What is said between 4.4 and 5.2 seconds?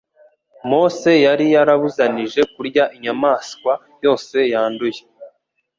yanduye.